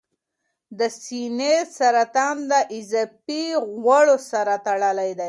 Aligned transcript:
د 0.79 0.81
سینې 1.03 1.55
سرطان 1.77 2.35
د 2.51 2.53
اضافي 2.77 3.43
غوړو 3.81 4.17
سره 4.31 4.53
تړلی 4.67 5.09
دی. 5.17 5.19